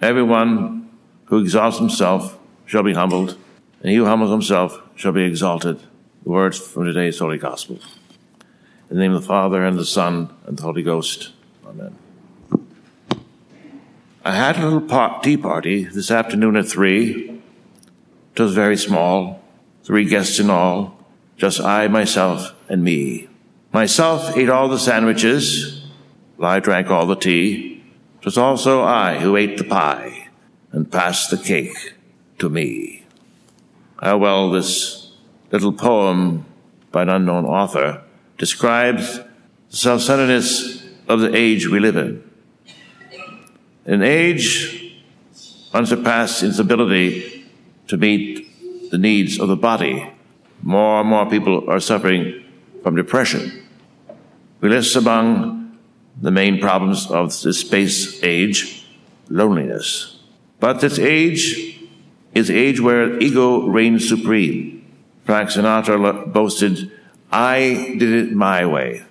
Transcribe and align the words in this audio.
Everyone 0.00 0.88
who 1.26 1.40
exalts 1.40 1.78
himself 1.78 2.38
shall 2.64 2.82
be 2.82 2.94
humbled, 2.94 3.36
and 3.82 3.90
he 3.90 3.96
who 3.96 4.06
humbles 4.06 4.30
himself 4.30 4.80
shall 4.94 5.12
be 5.12 5.24
exalted. 5.24 5.78
The 6.22 6.30
words 6.30 6.58
from 6.58 6.86
today's 6.86 7.18
Holy 7.18 7.36
Gospel. 7.36 7.78
In 8.88 8.96
the 8.96 9.02
name 9.02 9.12
of 9.12 9.20
the 9.20 9.28
Father, 9.28 9.62
and 9.62 9.78
the 9.78 9.84
Son, 9.84 10.34
and 10.46 10.56
the 10.56 10.62
Holy 10.62 10.82
Ghost. 10.82 11.32
Amen. 11.66 11.96
I 14.24 14.34
had 14.34 14.58
a 14.58 14.66
little 14.66 15.20
tea 15.20 15.36
party 15.36 15.84
this 15.84 16.10
afternoon 16.10 16.56
at 16.56 16.66
three. 16.66 17.42
It 18.34 18.40
was 18.40 18.54
very 18.54 18.78
small, 18.78 19.42
three 19.84 20.06
guests 20.06 20.38
in 20.38 20.48
all, 20.48 20.98
just 21.36 21.60
I, 21.60 21.88
myself, 21.88 22.54
and 22.70 22.82
me. 22.82 23.28
Myself 23.70 24.34
ate 24.34 24.48
all 24.48 24.68
the 24.68 24.78
sandwiches, 24.78 25.84
I 26.42 26.58
drank 26.58 26.88
all 26.88 27.04
the 27.04 27.16
tea. 27.16 27.79
It 28.20 28.26
was 28.26 28.36
also 28.36 28.82
I 28.82 29.18
who 29.18 29.34
ate 29.34 29.56
the 29.56 29.64
pie 29.64 30.28
and 30.72 30.92
passed 30.92 31.30
the 31.30 31.38
cake 31.38 31.94
to 32.38 32.50
me. 32.50 33.06
How 34.02 34.18
well 34.18 34.50
this 34.50 35.10
little 35.50 35.72
poem 35.72 36.44
by 36.92 37.02
an 37.02 37.08
unknown 37.08 37.46
author 37.46 38.02
describes 38.36 39.20
the 39.70 39.76
self-centeredness 39.76 40.84
of 41.08 41.20
the 41.20 41.34
age 41.34 41.66
we 41.66 41.80
live 41.80 41.96
in. 41.96 42.22
An 43.86 44.02
age 44.02 45.00
unsurpassed 45.72 46.42
in 46.42 46.50
its 46.50 46.58
ability 46.58 47.46
to 47.88 47.96
meet 47.96 48.90
the 48.90 48.98
needs 48.98 49.40
of 49.40 49.48
the 49.48 49.56
body. 49.56 50.12
More 50.62 51.00
and 51.00 51.08
more 51.08 51.24
people 51.24 51.70
are 51.70 51.80
suffering 51.80 52.44
from 52.82 52.96
depression. 52.96 53.66
We 54.60 54.68
list 54.68 54.94
among 54.94 55.59
the 56.20 56.30
main 56.30 56.60
problems 56.60 57.10
of 57.10 57.38
the 57.42 57.52
space 57.52 58.22
age 58.22 58.86
loneliness. 59.28 60.18
But 60.58 60.80
this 60.80 60.98
age 60.98 61.80
is 62.34 62.50
age 62.50 62.80
where 62.80 63.18
ego 63.20 63.66
reigns 63.66 64.08
supreme. 64.08 64.84
Frank 65.24 65.50
Sinatra 65.50 66.32
boasted, 66.32 66.90
I 67.30 67.94
did 67.98 68.02
it 68.02 68.32
my 68.32 68.66
way. 68.66 69.04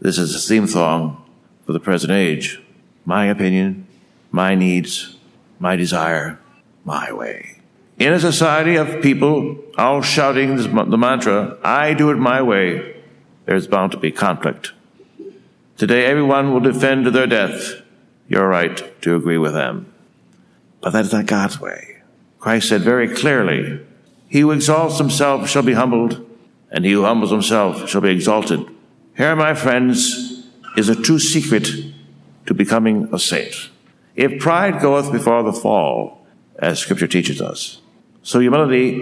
This 0.00 0.18
is 0.18 0.34
a 0.34 0.38
theme 0.38 0.66
song 0.66 1.24
for 1.64 1.72
the 1.72 1.80
present 1.80 2.12
age. 2.12 2.60
My 3.04 3.26
opinion, 3.26 3.86
my 4.30 4.54
needs, 4.54 5.16
my 5.58 5.76
desire, 5.76 6.38
my 6.84 7.12
way. 7.12 7.60
In 7.98 8.12
a 8.12 8.20
society 8.20 8.76
of 8.76 9.02
people 9.02 9.58
all 9.76 10.00
shouting 10.00 10.56
the 10.56 10.98
mantra, 10.98 11.58
I 11.62 11.92
do 11.94 12.10
it 12.10 12.16
my 12.16 12.40
way, 12.40 12.96
there's 13.44 13.66
bound 13.66 13.92
to 13.92 13.98
be 13.98 14.10
conflict. 14.10 14.72
Today, 15.80 16.04
everyone 16.04 16.52
will 16.52 16.60
defend 16.60 17.06
to 17.06 17.10
their 17.10 17.26
death 17.26 17.80
your 18.28 18.46
right 18.46 19.00
to 19.00 19.16
agree 19.16 19.38
with 19.38 19.54
them. 19.54 19.90
But 20.82 20.90
that 20.90 21.06
is 21.06 21.12
not 21.14 21.24
God's 21.24 21.58
way. 21.58 22.02
Christ 22.38 22.68
said 22.68 22.82
very 22.82 23.08
clearly, 23.08 23.80
He 24.28 24.40
who 24.40 24.50
exalts 24.50 24.98
himself 24.98 25.48
shall 25.48 25.62
be 25.62 25.72
humbled, 25.72 26.28
and 26.70 26.84
he 26.84 26.92
who 26.92 27.04
humbles 27.04 27.30
himself 27.30 27.88
shall 27.88 28.02
be 28.02 28.10
exalted. 28.10 28.60
Here, 29.16 29.34
my 29.34 29.54
friends, 29.54 30.44
is 30.76 30.90
a 30.90 31.02
true 31.02 31.18
secret 31.18 31.66
to 32.44 32.52
becoming 32.52 33.08
a 33.10 33.18
saint. 33.18 33.70
If 34.14 34.38
pride 34.38 34.82
goeth 34.82 35.10
before 35.10 35.42
the 35.44 35.54
fall, 35.54 36.26
as 36.58 36.78
Scripture 36.78 37.08
teaches 37.08 37.40
us, 37.40 37.80
so 38.22 38.38
humility 38.38 38.98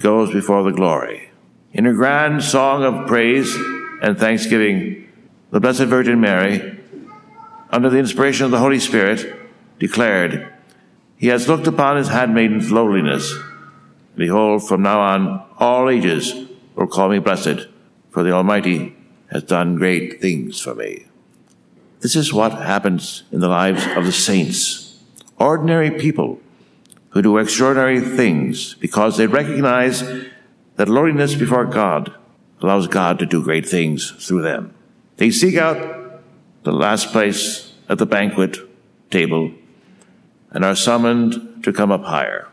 goes 0.00 0.30
before 0.30 0.64
the 0.64 0.76
glory. 0.76 1.30
In 1.72 1.86
her 1.86 1.94
grand 1.94 2.44
song 2.44 2.84
of 2.84 3.08
praise 3.08 3.56
and 4.02 4.18
thanksgiving, 4.18 5.06
the 5.50 5.60
Blessed 5.60 5.84
Virgin 5.84 6.20
Mary, 6.20 6.78
under 7.70 7.90
the 7.90 7.98
inspiration 7.98 8.44
of 8.44 8.50
the 8.50 8.58
Holy 8.58 8.78
Spirit, 8.78 9.34
declared, 9.78 10.52
He 11.16 11.28
has 11.28 11.48
looked 11.48 11.66
upon 11.66 11.96
his 11.96 12.08
handmaiden's 12.08 12.70
lowliness. 12.70 13.34
Behold, 14.16 14.66
from 14.66 14.82
now 14.82 15.00
on, 15.00 15.44
all 15.58 15.88
ages 15.88 16.34
will 16.76 16.86
call 16.86 17.08
me 17.08 17.18
blessed, 17.18 17.66
for 18.10 18.22
the 18.22 18.32
Almighty 18.32 18.96
has 19.30 19.42
done 19.44 19.76
great 19.76 20.20
things 20.20 20.60
for 20.60 20.74
me. 20.74 21.06
This 22.00 22.16
is 22.16 22.32
what 22.32 22.52
happens 22.52 23.24
in 23.30 23.40
the 23.40 23.48
lives 23.48 23.86
of 23.96 24.04
the 24.04 24.12
saints, 24.12 24.98
ordinary 25.38 25.90
people 25.90 26.40
who 27.10 27.22
do 27.22 27.38
extraordinary 27.38 28.00
things 28.00 28.74
because 28.74 29.16
they 29.16 29.26
recognize 29.26 30.02
that 30.76 30.88
lowliness 30.88 31.34
before 31.34 31.66
God 31.66 32.14
allows 32.60 32.86
God 32.86 33.18
to 33.18 33.26
do 33.26 33.42
great 33.42 33.68
things 33.68 34.10
through 34.26 34.42
them. 34.42 34.74
They 35.20 35.30
seek 35.30 35.56
out 35.56 36.22
the 36.62 36.72
last 36.72 37.12
place 37.12 37.74
at 37.90 37.98
the 37.98 38.06
banquet 38.06 38.56
table 39.10 39.52
and 40.50 40.64
are 40.64 40.74
summoned 40.74 41.62
to 41.62 41.74
come 41.74 41.92
up 41.92 42.04
higher. 42.04 42.48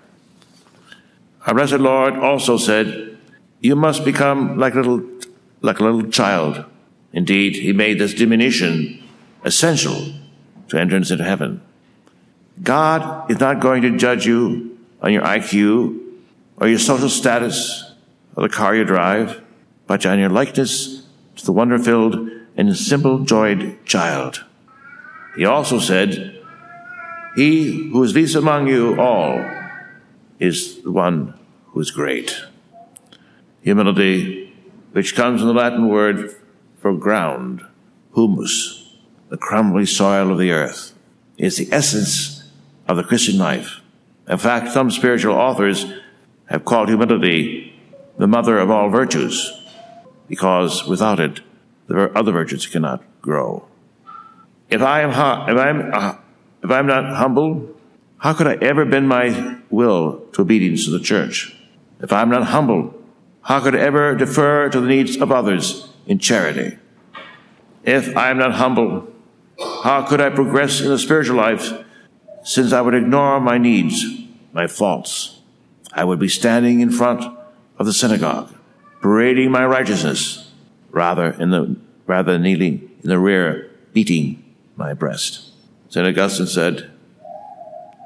Our 1.45 1.53
blessed 1.53 1.79
Lord 1.79 2.15
also 2.15 2.57
said, 2.57 3.17
you 3.61 3.77
must 3.77 4.03
become 4.03 4.57
like 4.57 4.73
a 4.73 4.81
little, 4.81 5.01
like 5.61 5.79
a 5.79 5.83
little 5.85 6.11
child. 6.11 6.65
Indeed, 7.13 7.55
he 7.55 7.71
made 7.71 7.99
this 7.99 8.13
diminution 8.13 9.01
essential 9.45 10.11
to 10.67 10.77
entrance 10.77 11.09
into 11.09 11.23
heaven. 11.23 11.61
God 12.61 13.31
is 13.31 13.39
not 13.39 13.61
going 13.61 13.81
to 13.83 13.97
judge 13.97 14.25
you 14.25 14.77
on 15.01 15.13
your 15.13 15.23
IQ 15.23 16.01
or 16.57 16.67
your 16.67 16.79
social 16.79 17.07
status 17.07 17.93
or 18.35 18.43
the 18.43 18.53
car 18.53 18.75
you 18.75 18.83
drive, 18.83 19.41
but 19.85 20.05
on 20.05 20.19
your 20.19 20.27
likeness 20.27 21.07
to 21.37 21.45
the 21.45 21.53
wonder 21.53 21.79
filled 21.79 22.31
and 22.57 22.69
a 22.69 22.75
simple 22.75 23.19
joyed 23.19 23.77
child. 23.85 24.43
He 25.37 25.45
also 25.45 25.79
said, 25.79 26.43
He 27.35 27.89
who 27.91 28.03
is 28.03 28.15
least 28.15 28.35
among 28.35 28.67
you 28.67 28.99
all 28.99 29.45
is 30.39 30.81
the 30.81 30.91
one 30.91 31.39
who 31.67 31.79
is 31.79 31.91
great. 31.91 32.41
Humility, 33.61 34.53
which 34.91 35.15
comes 35.15 35.41
from 35.41 35.49
the 35.49 35.53
Latin 35.53 35.87
word 35.87 36.35
for 36.79 36.93
ground, 36.95 37.63
humus, 38.15 38.95
the 39.29 39.37
crumbly 39.37 39.85
soil 39.85 40.31
of 40.31 40.39
the 40.39 40.51
earth, 40.51 40.93
is 41.37 41.57
the 41.57 41.71
essence 41.71 42.49
of 42.87 42.97
the 42.97 43.03
Christian 43.03 43.37
life. 43.37 43.81
In 44.27 44.37
fact, 44.37 44.73
some 44.73 44.89
spiritual 44.89 45.35
authors 45.35 45.85
have 46.45 46.65
called 46.65 46.87
humility 46.87 47.73
the 48.17 48.27
mother 48.27 48.57
of 48.57 48.71
all 48.71 48.89
virtues, 48.89 49.51
because 50.27 50.87
without 50.87 51.19
it, 51.19 51.41
the 51.87 52.11
other 52.17 52.31
virtues 52.31 52.67
cannot 52.67 53.03
grow. 53.21 53.67
If 54.69 54.81
I 54.81 55.01
am, 55.01 55.11
if 55.11 55.57
I'm, 55.57 55.93
uh, 55.93 56.15
if 56.63 56.71
I'm 56.71 56.87
not 56.87 57.15
humble, 57.15 57.75
how 58.17 58.33
could 58.33 58.47
I 58.47 58.55
ever 58.55 58.85
bend 58.85 59.07
my 59.07 59.59
will 59.69 60.19
to 60.33 60.41
obedience 60.41 60.85
to 60.85 60.91
the 60.91 60.99
church? 60.99 61.55
If 62.01 62.11
I'm 62.11 62.29
not 62.29 62.47
humble, 62.47 62.93
how 63.41 63.61
could 63.61 63.75
I 63.75 63.79
ever 63.79 64.15
defer 64.15 64.69
to 64.69 64.81
the 64.81 64.87
needs 64.87 65.17
of 65.17 65.31
others 65.31 65.87
in 66.05 66.19
charity? 66.19 66.77
If 67.83 68.15
I 68.17 68.29
am 68.29 68.37
not 68.37 68.55
humble, 68.55 69.07
how 69.83 70.05
could 70.05 70.19
I 70.19 70.29
progress 70.29 70.81
in 70.81 70.89
the 70.89 70.99
spiritual 70.99 71.37
life 71.37 71.71
since 72.43 72.73
I 72.73 72.81
would 72.81 72.93
ignore 72.93 73.39
my 73.39 73.57
needs, 73.57 74.03
my 74.51 74.67
faults? 74.67 75.39
I 75.93 76.03
would 76.03 76.19
be 76.19 76.27
standing 76.27 76.81
in 76.81 76.91
front 76.91 77.23
of 77.79 77.85
the 77.85 77.93
synagogue, 77.93 78.53
parading 79.01 79.51
my 79.51 79.65
righteousness, 79.65 80.46
rather 80.91 81.31
in 81.31 81.51
the 81.51 81.75
rather 82.05 82.39
kneeling 82.39 82.89
in 83.03 83.09
the 83.09 83.19
rear, 83.19 83.69
beating 83.93 84.43
my 84.75 84.93
breast. 84.93 85.51
St. 85.89 86.07
Augustine 86.07 86.47
said, 86.47 86.91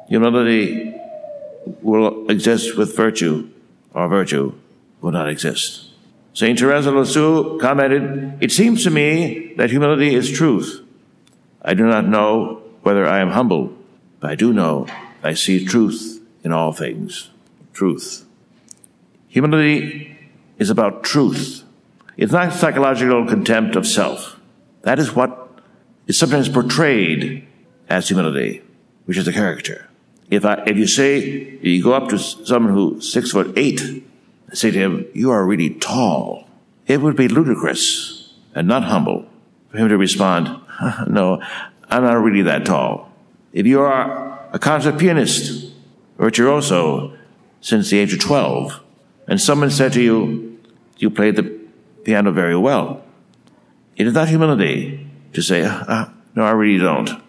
Humility 0.08 0.94
will 1.82 2.30
exist 2.30 2.78
with 2.78 2.96
virtue, 2.96 3.50
or 3.94 4.08
virtue 4.08 4.54
will 5.02 5.12
not 5.12 5.30
exist. 5.30 5.90
St. 6.34 6.58
Therese 6.58 6.86
of 6.86 6.96
Lisieux 6.96 7.58
commented, 7.60 8.38
It 8.42 8.52
seems 8.52 8.84
to 8.84 8.90
me 8.90 9.54
that 9.58 9.70
humility 9.70 10.16
is 10.16 10.32
truth. 10.32 10.82
I 11.62 11.74
do 11.74 11.86
not 11.86 12.08
know 12.08 12.64
whether 12.84 13.06
I 13.06 13.20
am 13.20 13.32
humble, 13.32 13.74
but 14.20 14.32
I 14.32 14.36
do 14.36 14.54
know 14.54 14.88
I 15.24 15.34
see 15.34 15.66
truth 15.66 16.22
in 16.44 16.52
all 16.52 16.74
things. 16.74 17.30
Truth. 17.74 18.26
Humility 19.28 20.18
is 20.58 20.70
about 20.70 21.04
truth. 21.04 21.64
It's 22.22 22.32
not 22.32 22.54
psychological 22.54 23.26
contempt 23.26 23.76
of 23.76 23.88
self. 23.88 24.40
That 24.84 25.00
is 25.00 25.16
what 25.16 25.60
is 26.06 26.20
sometimes 26.20 26.50
portrayed 26.50 27.48
as 27.90 28.10
humility, 28.10 28.62
which 29.06 29.18
is 29.18 29.28
a 29.28 29.34
character. 29.34 29.90
If 30.30 30.46
I, 30.46 30.62
if 30.68 30.78
you 30.78 30.86
say, 30.86 31.58
you 31.64 31.82
go 31.82 31.94
up 31.94 32.10
to 32.10 32.20
someone 32.20 32.76
who's 32.76 33.12
six 33.12 33.32
foot 33.32 33.58
eight, 33.58 33.82
and 33.82 34.06
say 34.54 34.70
to 34.70 34.78
him, 34.78 35.08
you 35.16 35.32
are 35.32 35.44
really 35.44 35.72
tall, 35.72 36.48
it 36.86 37.02
would 37.02 37.16
be 37.16 37.28
ludicrous 37.28 38.36
and 38.54 38.68
not 38.68 38.84
humble 38.84 39.26
for 39.72 39.80
him 39.80 39.90
to 39.90 39.98
respond, 39.98 40.48
no, 41.08 41.42
I'm 41.90 42.04
not 42.04 42.22
really 42.22 42.44
that 42.44 42.68
tall. 42.68 43.12
If 43.52 43.66
you 43.66 43.82
are 43.82 44.48
a 44.54 44.60
concert 44.60 45.00
pianist, 45.00 45.74
virtuoso, 46.20 47.18
since 47.62 47.90
the 47.90 47.98
age 47.98 48.14
of 48.14 48.20
12, 48.20 48.80
and 49.28 49.42
someone 49.42 49.72
said 49.72 49.94
to 49.94 50.04
you, 50.04 50.60
you 51.00 51.10
played 51.10 51.36
the 51.36 51.61
piano 52.04 52.32
very 52.32 52.56
well, 52.56 53.04
it 53.96 54.08
is 54.08 54.14
not 54.14 54.30
humility 54.30 55.08
to 55.34 55.42
say, 55.42 55.64
uh, 55.64 56.06
no, 56.36 56.44
I 56.44 56.52
really 56.52 56.84
don't. 56.84 57.22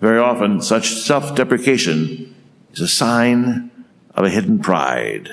Very 0.00 0.18
often, 0.18 0.60
such 0.60 0.94
self 0.94 1.34
deprecation 1.34 2.34
is 2.72 2.80
a 2.80 2.88
sign 2.88 3.70
of 4.14 4.24
a 4.24 4.30
hidden 4.30 4.58
pride 4.58 5.30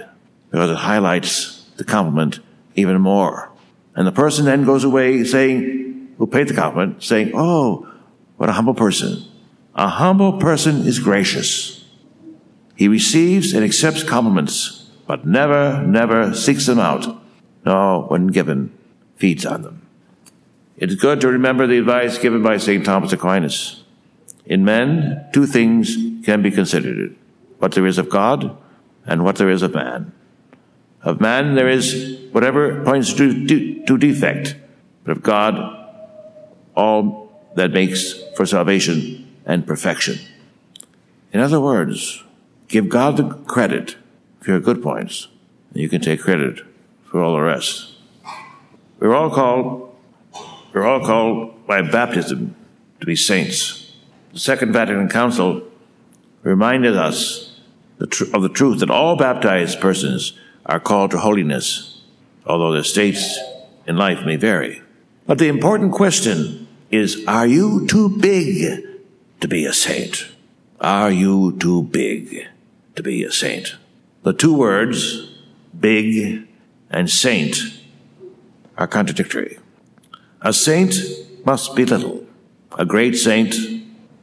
because 0.50 0.71
it 0.71 0.77
highlights 0.77 1.65
the 1.77 1.83
compliment 1.83 2.39
even 2.75 3.01
more. 3.01 3.51
And 3.95 4.07
the 4.07 4.12
person 4.12 4.45
then 4.45 4.65
goes 4.65 4.83
away 4.83 5.24
saying, 5.24 5.81
who 6.17 6.27
paid 6.27 6.47
the 6.47 6.53
compliment, 6.53 7.03
saying, 7.03 7.31
Oh, 7.33 7.91
what 8.38 8.50
a 8.50 8.53
humble 8.53 8.74
person. 8.74 9.24
A 9.75 9.88
humble 9.88 10.39
person 10.39 10.88
is 10.88 11.00
gracious. 11.00 11.83
He 12.75 12.88
receives 12.88 13.53
and 13.53 13.63
accepts 13.63 14.03
compliments, 14.03 14.89
but 15.07 15.25
never, 15.25 15.81
never 15.81 16.33
seeks 16.33 16.65
them 16.65 16.79
out, 16.79 17.20
nor, 17.66 18.04
when 18.04 18.28
given, 18.28 18.78
feeds 19.16 19.46
on 19.46 19.62
them. 19.62 19.81
It 20.78 20.90
is 20.90 20.96
good 20.96 21.22
to 21.22 21.28
remember 21.28 21.68
the 21.68 21.78
advice 21.78 22.18
given 22.18 22.42
by 22.42 22.58
St. 22.58 22.84
Thomas 22.84 23.13
Aquinas. 23.13 23.84
In 24.46 24.66
men, 24.66 25.28
two 25.31 25.46
things 25.46 25.96
can 26.25 26.42
be 26.42 26.50
considered 26.50 27.16
what 27.60 27.74
there 27.74 27.86
is 27.86 28.00
of 28.00 28.10
God 28.10 28.58
and 29.06 29.24
what 29.24 29.36
there 29.36 29.50
is 29.50 29.62
of 29.62 29.75
man. 29.75 30.12
Of 31.04 31.22
man, 31.22 31.56
there 31.56 31.69
is 31.69 32.19
whatever 32.31 32.84
points 32.84 33.13
to, 33.13 33.48
to, 33.48 33.86
to 33.86 33.98
defect, 33.98 34.56
but 35.04 35.12
of 35.12 35.24
God, 35.24 35.56
all 36.75 37.31
that 37.56 37.72
makes 37.72 38.13
for 38.36 38.46
salvation 38.46 39.28
and 39.46 39.68
perfection. 39.68 40.19
In 41.34 41.40
other 41.40 41.60
words, 41.60 42.24
give 42.68 42.90
God 42.90 43.18
the 43.18 43.30
credit 43.46 43.98
for 44.40 44.52
your 44.52 44.60
good 44.60 44.81
points, 44.81 45.28
and 45.72 45.81
you 45.81 45.90
can 45.90 46.02
take 46.02 46.22
credit 46.22 46.62
for 47.12 47.22
all 47.22 47.34
the 47.34 47.42
rest. 47.42 47.92
We're 49.00 49.13
all 49.13 49.30
called 49.30 49.90
we're 50.74 50.86
all 50.86 51.06
called 51.06 51.68
by 51.68 51.81
baptism 51.81 52.56
to 53.02 53.06
be 53.06 53.18
saints. 53.18 53.92
The 54.31 54.40
Second 54.40 54.72
Vatican 54.72 55.10
Council 55.10 55.63
reminded 56.44 56.96
us 56.96 57.60
the 57.98 58.08
tr- 58.08 58.34
of 58.34 58.42
the 58.42 58.50
truth 58.50 58.80
that 58.80 58.90
all 58.90 59.18
baptized 59.18 59.81
persons 59.81 60.31
are 60.66 60.80
called 60.80 61.12
to 61.12 61.18
holiness, 61.18 62.02
although 62.46 62.72
their 62.72 62.86
states 62.86 63.38
in 63.86 63.98
life 63.98 64.25
may 64.25 64.38
vary. 64.38 64.81
But 65.28 65.40
the 65.40 65.50
important 65.50 65.92
question 65.92 66.68
is 66.90 67.25
are 67.28 67.48
you 67.48 67.86
too 67.88 68.08
big 68.08 68.81
to 69.42 69.48
be 69.50 69.66
a 69.66 69.74
saint? 69.74 70.28
Are 70.80 71.12
you 71.12 71.58
too 71.60 71.84
big 71.84 72.48
to 72.96 73.04
be 73.04 73.25
a 73.25 73.31
saint? 73.31 73.75
The 74.24 74.34
two 74.34 74.56
words, 74.56 75.30
big 75.78 76.48
and 76.91 77.09
saint, 77.09 77.57
are 78.77 78.88
contradictory. 78.88 79.57
A 80.41 80.53
saint 80.53 80.95
must 81.45 81.75
be 81.75 81.85
little. 81.85 82.25
A 82.77 82.85
great 82.85 83.15
saint 83.15 83.55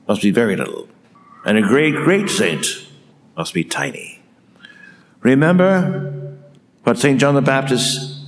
must 0.07 0.23
be 0.23 0.31
very 0.31 0.57
little. 0.57 0.89
And 1.45 1.59
a 1.59 1.63
great, 1.63 1.95
great 1.95 2.29
saint 2.29 2.67
must 3.37 3.55
be 3.55 3.65
tiny. 3.65 4.21
Remember 5.21 6.39
what 6.85 6.99
St. 6.99 7.19
John 7.19 7.35
the 7.35 7.43
Baptist 7.43 8.25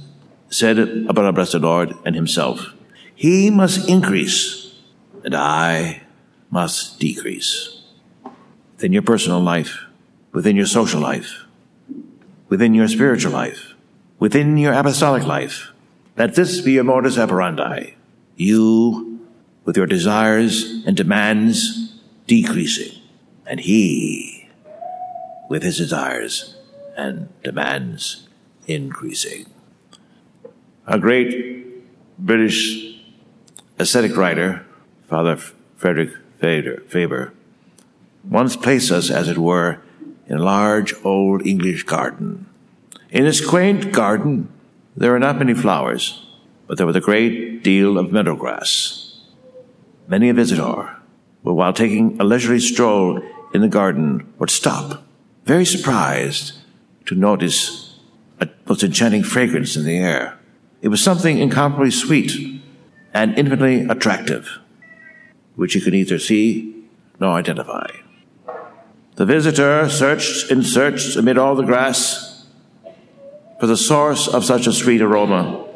said 0.48 0.78
about 0.78 1.25
our 1.25 1.32
blessed 1.32 1.56
Lord 1.56 1.94
and 2.04 2.14
himself. 2.14 2.75
He 3.14 3.50
must 3.50 3.88
increase, 3.88 4.75
and 5.25 5.34
I 5.34 6.02
must 6.50 6.98
decrease. 6.98 7.82
Within 8.76 8.92
your 8.92 9.02
personal 9.02 9.40
life, 9.40 9.84
within 10.32 10.56
your 10.56 10.66
social 10.66 11.00
life, 11.00 11.44
within 12.48 12.75
your 12.75 12.88
spiritual 12.88 13.32
life, 13.32 13.69
within 14.20 14.56
your 14.56 14.72
apostolic 14.72 15.26
life, 15.26 15.72
let 16.17 16.34
this 16.34 16.61
be 16.61 16.72
your 16.72 16.84
modus 16.84 17.19
operandi. 17.19 17.94
You, 18.37 19.26
with 19.64 19.76
your 19.76 19.87
desires 19.87 20.84
and 20.87 20.96
demands 20.96 21.94
decreasing, 22.26 23.00
and 23.46 23.58
he, 23.58 24.49
with 25.49 25.62
his 25.62 25.78
desires 25.78 26.56
and 26.96 27.28
demands 27.43 28.28
increasing. 28.67 29.46
A 30.87 30.99
great 30.99 31.66
British 32.19 33.00
ascetic 33.78 34.16
writer, 34.16 34.66
Father 35.08 35.37
Frederick 35.76 36.11
Faber, 36.38 37.32
once 38.23 38.55
placed 38.55 38.93
us, 38.93 39.11
as 39.11 39.28
it 39.28 39.38
were, 39.38 39.81
in 40.26 40.37
a 40.37 40.43
large 40.43 40.94
old 41.05 41.46
English 41.46 41.84
garden. 41.84 42.46
In 43.11 43.25
this 43.25 43.45
quaint 43.45 43.91
garden, 43.91 44.49
there 44.97 45.11
were 45.11 45.19
not 45.19 45.37
many 45.39 45.53
flowers, 45.53 46.25
but 46.69 46.79
there 46.79 46.87
was 46.87 46.95
a 46.95 47.01
great 47.01 47.65
deal 47.65 47.99
of 47.99 48.12
meadow 48.12 48.37
grass. 48.37 49.19
Many 50.07 50.29
a 50.29 50.35
visitor, 50.35 50.97
while 51.43 51.73
taking 51.73 52.21
a 52.21 52.25
leisurely 52.25 52.61
stroll 52.61 53.21
in 53.53 53.62
the 53.62 53.69
garden, 53.69 54.33
would 54.39 54.51
stop, 54.51 55.03
very 55.45 55.65
surprised 55.65 56.53
to 57.07 57.17
notice 57.17 57.99
a 58.41 58.49
most 58.67 58.85
enchanting 58.85 59.25
fragrance 59.25 59.75
in 59.75 59.85
the 59.85 59.99
air. 59.99 60.39
It 60.81 60.89
was 60.89 61.03
something 61.03 61.39
incomparably 61.39 61.91
sweet 61.91 62.62
and 63.12 63.37
infinitely 63.37 63.89
attractive, 63.89 64.61
which 65.57 65.75
he 65.75 65.81
could 65.81 65.95
neither 65.95 66.21
see 66.21 66.87
nor 67.19 67.33
identify. 67.33 67.89
The 69.17 69.27
visitor 69.27 69.89
searched 69.89 70.53
and 70.53 70.65
searched 70.65 71.17
amid 71.17 71.39
all 71.39 71.57
the 71.57 71.65
grass 71.65 72.30
for 73.61 73.67
the 73.67 73.77
source 73.77 74.27
of 74.27 74.43
such 74.43 74.67
a 74.67 74.73
sweet 74.73 75.03
aroma. 75.03 75.67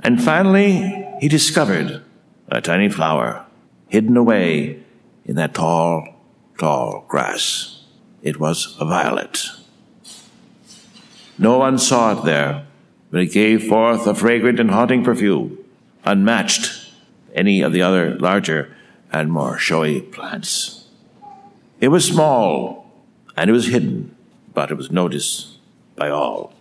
And 0.00 0.22
finally, 0.22 1.06
he 1.20 1.28
discovered 1.28 2.02
a 2.48 2.60
tiny 2.60 2.88
flower 2.88 3.46
hidden 3.88 4.16
away 4.16 4.82
in 5.24 5.36
that 5.36 5.54
tall, 5.54 6.08
tall 6.58 7.04
grass. 7.06 7.84
It 8.22 8.40
was 8.40 8.76
a 8.80 8.84
violet. 8.84 9.46
No 11.38 11.58
one 11.58 11.78
saw 11.78 12.18
it 12.18 12.24
there, 12.24 12.66
but 13.12 13.20
it 13.20 13.32
gave 13.32 13.68
forth 13.68 14.06
a 14.06 14.14
fragrant 14.14 14.58
and 14.58 14.72
haunting 14.72 15.04
perfume, 15.04 15.58
unmatched 16.04 16.90
any 17.34 17.60
of 17.62 17.72
the 17.72 17.82
other 17.82 18.16
larger 18.16 18.74
and 19.12 19.30
more 19.30 19.58
showy 19.58 20.00
plants. 20.00 20.88
It 21.80 21.88
was 21.88 22.04
small 22.04 22.90
and 23.36 23.48
it 23.48 23.52
was 23.52 23.68
hidden, 23.68 24.16
but 24.52 24.72
it 24.72 24.76
was 24.76 24.90
noticed 24.90 25.58
by 25.94 26.08
all. 26.08 26.55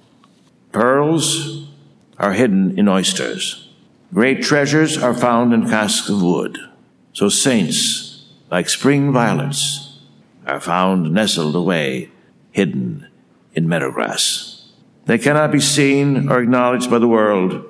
Pearls 0.75 1.69
are 2.17 2.33
hidden 2.33 2.77
in 2.77 2.89
oysters. 2.89 3.69
Great 4.13 4.43
treasures 4.43 4.97
are 4.97 5.13
found 5.13 5.53
in 5.53 5.69
casks 5.69 6.09
of 6.09 6.21
wood. 6.21 6.59
So 7.13 7.29
saints, 7.29 8.25
like 8.51 8.67
spring 8.67 9.13
violets, 9.13 9.99
are 10.45 10.59
found 10.59 11.13
nestled 11.13 11.55
away, 11.55 12.11
hidden 12.51 13.07
in 13.53 13.69
meadowgrass. 13.69 14.65
They 15.05 15.17
cannot 15.17 15.53
be 15.53 15.61
seen 15.61 16.27
or 16.29 16.41
acknowledged 16.41 16.91
by 16.91 16.99
the 16.99 17.07
world, 17.07 17.63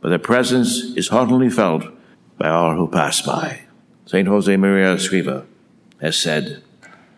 but 0.00 0.10
their 0.10 0.20
presence 0.20 0.94
is 0.96 1.08
hauntingly 1.08 1.50
felt 1.50 1.82
by 2.38 2.48
all 2.48 2.76
who 2.76 2.86
pass 2.86 3.20
by. 3.22 3.62
St. 4.06 4.28
Jose 4.28 4.56
Maria 4.56 4.94
Escriva 4.94 5.46
has 6.00 6.16
said, 6.16 6.62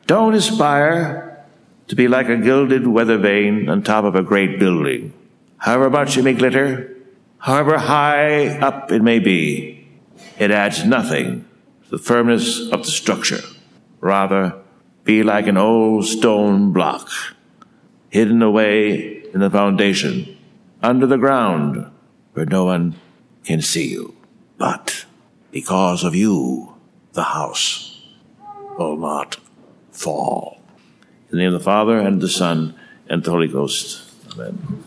Don't 0.06 0.32
aspire 0.32 1.44
to 1.88 1.94
be 1.94 2.08
like 2.08 2.30
a 2.30 2.38
gilded 2.38 2.86
weather 2.86 3.18
vane 3.18 3.68
on 3.68 3.82
top 3.82 4.06
of 4.06 4.14
a 4.14 4.22
great 4.22 4.58
building 4.58 5.12
however 5.64 5.88
much 5.88 6.18
it 6.18 6.22
may 6.22 6.34
glitter, 6.34 6.94
however 7.38 7.78
high 7.78 8.48
up 8.58 8.92
it 8.92 9.00
may 9.00 9.18
be, 9.18 9.88
it 10.38 10.50
adds 10.50 10.84
nothing 10.84 11.42
to 11.82 11.90
the 11.92 11.98
firmness 11.98 12.60
of 12.70 12.82
the 12.84 12.90
structure. 12.90 13.40
Rather, 13.98 14.54
be 15.04 15.22
like 15.22 15.46
an 15.46 15.56
old 15.56 16.04
stone 16.04 16.70
block, 16.70 17.08
hidden 18.10 18.42
away 18.42 19.22
in 19.32 19.40
the 19.40 19.48
foundation, 19.48 20.36
under 20.82 21.06
the 21.06 21.16
ground, 21.16 21.90
where 22.34 22.44
no 22.44 22.66
one 22.66 22.94
can 23.42 23.62
see 23.62 23.88
you. 23.88 24.14
But 24.58 25.06
because 25.50 26.04
of 26.04 26.14
you, 26.14 26.74
the 27.14 27.22
house 27.22 28.02
will 28.76 28.98
not 28.98 29.38
fall. 29.92 30.60
In 31.30 31.38
the 31.38 31.44
name 31.44 31.54
of 31.54 31.58
the 31.58 31.64
Father, 31.64 31.98
and 31.98 32.20
the 32.20 32.28
Son, 32.28 32.74
and 33.08 33.24
the 33.24 33.30
Holy 33.30 33.48
Ghost. 33.48 34.02
Amen. 34.34 34.84